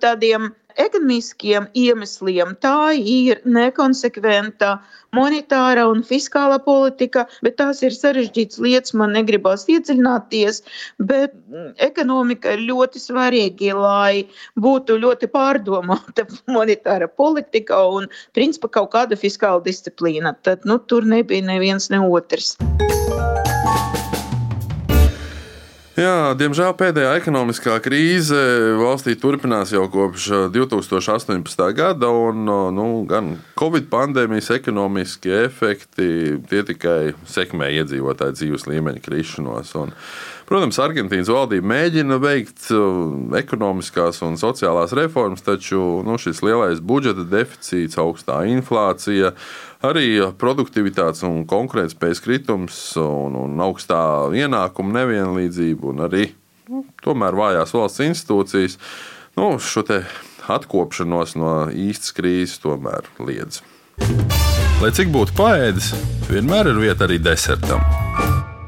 tādiem 0.00 0.52
ekonomiskiem 0.80 1.68
iemesliem. 1.74 2.54
Tā 2.60 2.92
ir 2.96 3.40
nekonsekventa 3.44 4.78
monetāra 5.14 5.86
un 5.90 6.02
fiskālā 6.02 6.58
politika, 6.64 7.26
bet 7.42 7.56
tās 7.56 7.82
ir 7.82 7.94
sarežģītas 7.94 8.58
lietas. 8.58 8.94
Man 8.94 9.14
negribas 9.14 9.66
iedziļināties, 9.70 10.62
bet 10.98 11.34
ekonomika 11.78 12.54
ir 12.56 12.64
ļoti 12.70 13.02
svarīga, 13.02 13.74
lai 13.78 14.24
būtu 14.60 14.98
ļoti 14.98 15.30
pārdomāta 15.30 16.26
monetāra 16.56 17.08
politika 17.08 17.84
un, 17.86 18.08
principā, 18.34 18.68
kaut 18.68 18.92
kāda 18.94 19.18
fiskāla 19.18 19.62
disciplīna. 19.64 20.34
Tad 20.42 20.64
nu, 20.64 20.78
tur 20.78 21.06
nebija 21.06 21.44
neviens 21.44 21.90
ne 21.90 22.02
otrs. 22.02 22.56
Jā, 25.94 26.32
diemžēl 26.34 26.72
pēdējā 26.74 27.12
ekonomiskā 27.20 27.76
krīze 27.78 28.38
valstī 28.80 29.12
turpinās 29.14 29.70
jau 29.70 29.84
kopš 29.86 30.26
2018. 30.50 31.62
gada, 31.78 32.10
un 32.10 32.40
nu, 32.74 32.86
gan 33.06 33.36
Covid 33.54 33.86
pandēmijas 33.92 34.50
ekonomiskie 34.56 35.36
efekti 35.44 36.08
tikai 36.50 37.14
sekmē 37.30 37.70
iedzīvotāju 37.78 38.34
dzīves 38.40 38.66
līmeņa 38.72 39.04
krišanos. 39.06 39.70
Un, 39.78 39.94
Protams, 40.44 40.76
Argentīnas 40.82 41.30
valdība 41.32 41.70
mēģina 41.70 42.18
veikt 42.20 42.66
ekonomiskās 43.38 44.20
un 44.26 44.36
sociālās 44.36 44.92
reformas, 44.96 45.40
taču 45.44 46.02
nu, 46.04 46.18
šis 46.20 46.42
lielais 46.44 46.82
budžeta 46.84 47.24
deficīts, 47.24 47.96
augstā 48.00 48.42
inflācija, 48.52 49.32
arī 49.84 50.06
produktivitātes 50.40 51.24
un 51.26 51.42
konkurētspējas 51.48 52.22
kritums 52.24 52.78
un, 53.00 53.36
un 53.38 53.64
augstā 53.64 54.00
ienākuma 54.34 55.00
nevienlīdzība 55.00 55.90
un 55.92 56.06
arī 56.08 56.28
nu, 56.70 56.84
tomēr 57.04 57.36
vājās 57.38 57.74
valsts 57.76 58.04
institūcijas 58.06 58.78
nu, 59.38 59.54
šo 59.58 59.84
atkopšanos 60.54 61.36
no 61.40 61.52
īstas 61.72 62.14
krīzes 62.16 62.60
tomēr 62.64 63.08
liedz. 63.24 63.62
Lai 64.82 64.90
cik 64.92 65.12
būtu 65.14 65.36
paēdis, 65.38 65.94
vienmēr 66.28 66.74
ir 66.74 66.82
vieta 66.82 67.08
arī 67.08 67.20
desertam. 67.22 68.03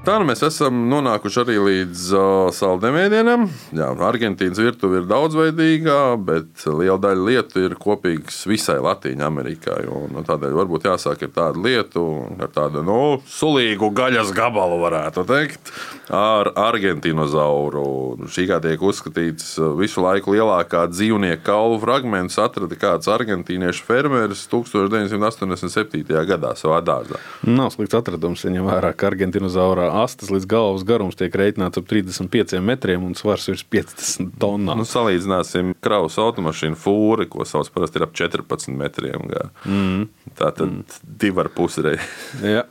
Tā 0.06 0.20
nu 0.22 0.26
mēs 0.28 0.38
esam 0.46 0.84
nonākuši 0.86 1.40
arī 1.42 1.54
līdz 1.58 2.02
uh, 2.14 2.24
saldēmēdienam. 2.54 3.48
Jā, 3.74 3.88
Argentīnas 4.06 4.60
virtuve 4.62 5.00
ir 5.00 5.08
daudzveidīga, 5.10 5.96
bet 6.22 6.62
liela 6.70 6.94
daļa 7.02 7.24
lietu 7.26 7.64
ir 7.66 7.74
kopīgas 7.74 8.44
visai 8.46 8.76
Latvijai 8.84 9.24
Amerikai. 9.26 9.80
Un, 9.90 10.12
nu, 10.14 10.22
tādēļ 10.28 10.54
varbūt 10.60 10.86
jāsāk 10.86 11.24
ar 11.26 11.32
tādu 11.34 11.64
lietu, 11.64 12.04
ar 12.38 12.52
tādu 12.54 12.84
nu, 12.86 13.00
sulīgu 13.26 13.88
gaļas 13.98 14.30
gabalu, 14.36 14.76
varētu 14.84 15.24
teikt, 15.26 15.72
ar 16.14 16.52
argentīnozauru. 16.54 18.30
Šī 18.30 18.46
kā 18.52 18.60
tiek 18.62 18.86
uzskatīts 18.86 19.56
visu 19.80 20.06
laiku 20.06 20.36
lielākā 20.36 20.84
dzīvnieku 20.92 21.42
kaulu 21.50 21.82
fragments, 21.82 22.38
atrada 22.38 22.78
kāds 22.78 23.10
argentīniešu 23.10 23.82
fermeris 23.90 24.46
1987. 24.54 26.06
gadā 26.30 26.54
savā 26.54 26.78
dārzā. 26.86 27.18
Nav 27.42 27.74
slikts 27.74 27.98
atradums, 27.98 28.46
ja 28.46 28.54
ņem 28.54 28.70
vērā, 28.70 28.94
ka 28.94 29.10
argentīnozaurā 29.10 29.95
astes 29.98 30.30
līdz 30.32 30.46
galvas 30.50 30.84
garums 30.86 31.18
tiek 31.18 31.34
rēķināts 31.36 31.80
ap 31.80 31.88
35 31.90 32.60
metriem 32.64 33.04
un 33.06 33.16
svars 33.18 33.48
virs 33.50 33.64
50 33.72 34.36
tonnām. 34.42 34.82
Nu, 34.82 34.86
salīdzināsim 34.88 35.74
kravas 35.84 36.18
automašīnu 36.22 36.78
fūri, 36.80 37.28
ko 37.32 37.46
sauc 37.48 37.70
parasti 37.74 38.00
ir 38.00 38.06
ap 38.08 38.14
14 38.18 38.76
metriem. 38.76 39.28
Gā. 39.32 39.48
Mm. 39.64 40.06
Tā 40.36 40.52
tad 40.52 40.68
mm. 40.68 41.02
divi 41.24 41.42
ar 41.44 41.52
pusi 41.56 41.84
reizes. 41.86 42.66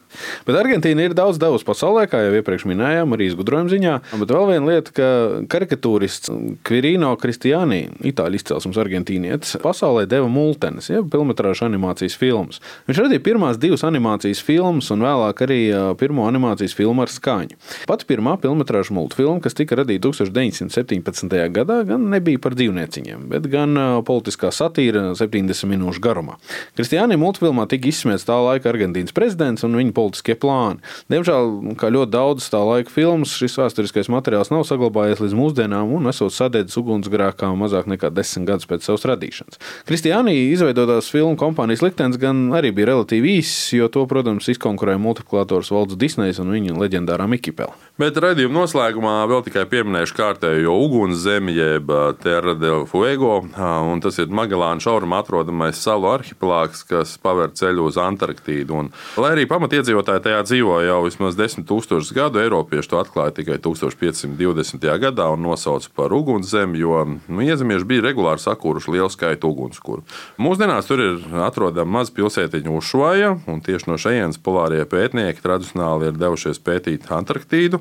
Bet 0.47 0.59
Argentīna 0.59 1.07
ir 1.07 1.15
daudz 1.17 1.39
devusi 1.41 1.67
pasaulē, 1.67 2.05
kā 2.11 2.21
jau 2.25 2.33
iepriekš 2.39 2.67
minējām, 2.69 3.15
arī 3.15 3.29
izgudrojuma 3.29 3.71
ziņā. 3.73 3.95
Bet 4.21 4.33
vēl 4.35 4.49
viena 4.51 4.71
lieta, 4.71 4.93
ka 4.95 5.09
karikatūrists 5.51 6.31
Quirino 6.67 7.13
Kristiāni, 7.21 7.85
itāļu 8.11 8.39
izcelsmes 8.39 8.79
argentīnietis, 8.81 9.57
pasaulē 9.63 10.05
deva 10.09 10.29
multenes, 10.31 10.89
jeb 10.91 11.09
filmas 11.13 11.63
animācijas 11.65 12.17
filmas. 12.19 12.61
Viņš 12.89 13.01
radīja 13.05 13.23
pirmās 13.25 13.59
divas 13.61 13.85
animācijas 13.87 14.41
filmas 14.45 14.89
un 14.93 15.03
vēlāk 15.05 15.45
arī 15.45 15.59
pirmo 15.99 16.27
animācijas 16.29 16.75
filmu 16.77 17.05
ar 17.05 17.11
skaņu. 17.11 17.59
Pati 17.89 18.07
pirmā 18.09 18.37
filmas 18.41 18.91
multfilma, 18.95 19.41
kas 19.43 19.57
tika 19.57 19.79
radīta 19.79 20.09
1917. 20.09 21.35
gadā, 21.55 21.81
gan 21.87 22.09
nebija 22.11 22.41
par 22.41 22.55
dzīvnieciņiem, 22.57 23.27
bet 23.31 23.49
gan 23.51 23.77
politiskā 24.07 24.51
satīra 24.55 25.13
70 25.17 25.69
minūšu 25.71 26.03
garumā. 26.03 26.37
Kristiānī 26.77 27.17
multfilmā 27.19 27.67
tika 27.71 27.89
izsmēts 27.91 28.27
tā 28.27 28.37
laika 28.41 28.71
Argentīnas 28.71 29.15
prezidents 29.15 29.65
un 29.67 29.77
viņa 29.79 29.95
politiskie 30.05 30.37
plāni. 30.39 30.79
Diemžēl, 31.11 31.75
kā 31.81 31.89
ļoti 31.91 32.13
daudz 32.13 32.47
tā 32.53 32.61
laika 32.61 32.93
filmas, 32.93 33.33
šis 33.35 33.57
vēsturiskais 33.59 34.11
materiāls 34.13 34.53
nav 34.53 34.63
saglabājies 34.69 35.23
līdz 35.25 35.35
mūsdienām 35.41 35.91
un 35.97 36.07
esot 36.13 36.33
sadedzis 36.35 36.77
ugunsgrēkā 36.79 37.49
mazāk 37.57 37.89
nekā 37.89 38.13
desmit 38.13 38.47
gadus 38.51 38.69
pēc 38.69 38.85
savas 38.85 39.05
radīšanas. 39.09 39.59
Kristiānī 39.89 40.35
izveidotās 40.51 41.09
filmu 41.13 41.37
kompānijas 41.39 41.81
liktenis 41.81 42.19
gan 42.21 42.47
arī 42.55 42.71
bija 42.75 42.91
relatīvi 42.93 43.37
īss, 43.39 43.73
jo 43.73 43.89
to, 43.91 44.05
protams, 44.09 44.49
izkonkurēja 44.53 45.01
multiplikators 45.01 45.71
Valds 45.73 45.97
Disnejs 45.99 46.41
un 46.43 46.51
viņa 46.53 46.77
leģendārā 46.77 47.27
Mikipela. 47.31 47.73
Bet 48.01 48.17
raidījuma 48.19 48.61
noslēgumā 48.61 49.15
vēl 49.31 49.45
tikai 49.47 49.63
pieminēšu 49.71 50.17
kārtējo 50.17 50.73
ugunszemi, 50.85 51.55
jeb 51.55 51.91
Terra 52.21 52.55
del 52.59 52.83
Fuego. 52.89 53.37
Un 53.55 54.03
tas 54.03 54.19
ir 54.19 54.33
Magelāna 54.35 54.83
šaurumā 54.83 55.21
atrodamais 55.23 55.79
salu 55.79 56.09
arhipelāgs, 56.11 56.83
kas 56.89 57.15
paver 57.23 57.53
ceļu 57.55 57.87
uz 57.87 57.99
Antarktīdu. 58.01 58.75
Un, 58.75 58.91
lai 59.21 59.31
arī 59.37 59.45
pamatiedzīvotāji 59.47 59.94
tajā 60.03 60.41
dzīvo 60.47 60.79
jau 60.83 60.97
vismaz 61.05 61.37
10 61.37 61.63
000 61.69 62.15
gadu, 62.17 62.41
Eiropieši 62.41 62.89
to 62.91 62.99
atklāja 62.99 63.35
tikai 63.37 63.59
1520. 63.63 64.87
gadā 65.01 65.29
un 65.31 65.45
nosauca 65.45 65.91
par 65.95 66.13
ugunszemi, 66.15 66.81
jo 66.81 67.03
nu, 67.05 67.45
iezemieši 67.45 67.87
bija 67.87 68.07
regulāri 68.07 68.43
sakūruši 68.43 68.95
lielu 68.95 69.11
skaitu 69.13 69.53
ugunskura. 69.53 70.03
Mūsdienās 70.41 70.89
tur 70.89 71.03
ir 71.03 71.23
atrodama 71.45 71.99
maza 71.99 72.15
pilsētiņa 72.17 72.75
Ušvaja, 72.75 73.31
un 73.47 73.63
tieši 73.63 73.91
no 73.91 73.99
šejienes 74.01 74.41
polārie 74.41 74.83
pētnieki 74.89 75.43
tradicionāli 75.45 76.11
ir 76.11 76.19
devušies 76.19 76.59
pētīt 76.65 77.07
Antarktīdu. 77.13 77.79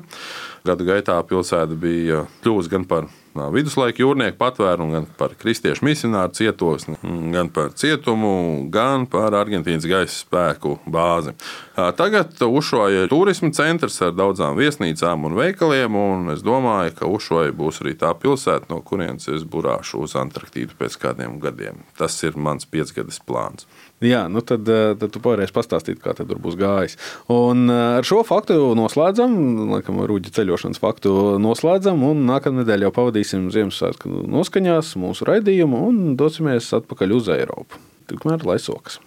Gadu 0.65 0.87
gaitā 0.87 1.19
pilsēta 1.27 1.75
bija 1.75 2.25
kļuvusi 2.43 2.71
gan 2.71 2.87
par 2.89 3.11
viduslaika 3.35 3.99
jūrnieku 3.99 4.37
patvērumu, 4.39 4.93
gan 4.95 5.07
par 5.19 5.33
kristiešu 5.39 5.85
misionāru 5.85 6.31
cietosni, 6.37 6.95
gan 7.33 7.49
par 7.53 7.73
cietumu, 7.75 8.65
gan 8.71 9.05
par 9.11 9.35
Argentīnas 9.35 9.87
gaisa 9.89 10.15
spēku 10.15 10.77
bāzi. 10.87 11.35
Tagad 11.75 12.39
Ušoja 12.45 13.03
ir 13.03 13.11
turisma 13.11 13.51
centrs 13.55 13.99
ar 14.05 14.13
daudzām 14.15 14.55
viesnīcām 14.59 15.27
un 15.27 15.35
veikaliem, 15.35 15.97
un 15.99 16.31
es 16.31 16.43
domāju, 16.45 16.95
ka 16.95 17.09
Ušoja 17.11 17.51
būs 17.55 17.81
arī 17.83 17.97
tā 17.99 18.13
pilsēta, 18.15 18.69
no 18.71 18.79
kurienes 18.85 19.27
es 19.31 19.43
burāšu 19.43 20.05
uz 20.05 20.15
Antarktīdu 20.19 20.77
pēc 20.79 20.95
kādiem 21.01 21.39
gadiem. 21.43 21.83
Tas 21.99 22.15
ir 22.23 22.39
mans 22.39 22.63
piecgades 22.65 23.19
plāns. 23.27 23.67
Jā, 24.03 24.25
nu 24.27 24.41
tad, 24.43 24.67
tad 24.99 25.07
tu 25.13 25.21
varēsi 25.23 25.55
pastāstīt, 25.55 26.01
kā 26.03 26.11
tur 26.17 26.39
būs 26.43 26.57
gājis. 26.59 26.97
Un 27.31 27.69
ar 27.71 28.03
šo 28.05 28.25
faktu 28.27 28.73
noslēdzam, 28.75 29.35
laikam, 29.71 30.01
rūģa 30.03 30.33
ceļošanas 30.35 30.81
faktu 30.83 31.13
noslēdzam, 31.39 32.03
un 32.03 32.25
nākamā 32.27 32.61
nedēļa 32.61 32.89
jau 32.89 32.93
pavadīsim 32.97 33.47
Ziemassvētku 33.55 34.11
noskaņās 34.35 34.93
mūsu 34.99 35.29
raidījumu 35.29 35.79
un 35.87 36.01
dosimies 36.19 36.67
atpakaļ 36.75 37.15
uz 37.15 37.31
Eiropu. 37.37 37.79
Tikmēr 38.11 38.43
lai 38.45 38.59
sokas! 38.59 38.99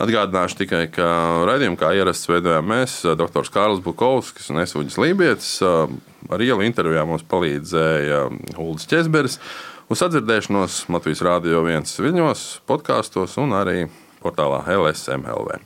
Atgādināšu 0.00 0.60
tikai, 0.62 0.84
ka 0.94 1.06
raidījumu 1.48 1.76
kā 1.80 1.90
ierasts 1.98 2.28
veidojām 2.30 2.70
mēs, 2.70 3.00
dr. 3.18 3.50
Kārls 3.52 3.82
Bukovskis 3.84 4.46
un 4.52 4.62
Esuģis 4.62 4.96
Lībijams. 5.02 5.50
Ar 6.30 6.44
ielu 6.44 6.64
intervijā 6.64 7.02
mums 7.08 7.26
palīdzēja 7.28 8.22
Ulris 8.54 8.86
Česberis. 8.88 9.40
Uz 9.90 10.04
atdzirdēšanos 10.06 10.84
Latvijas 10.94 11.24
Rādio 11.26 11.64
1 11.66 11.90
viļņos, 12.06 12.46
podkāstos 12.70 13.34
un 13.42 13.52
arī 13.58 13.82
portālā 14.22 14.62
LSMLV. 14.76 15.58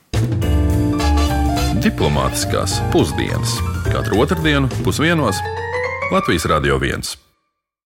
Diplomātiskās 1.84 2.78
pusdienas 2.94 3.58
katru 3.92 4.22
otrdienu 4.24 4.70
pusdienos 4.86 5.42
Latvijas 6.14 6.48
Radio 6.48 6.80
1. 6.80 7.23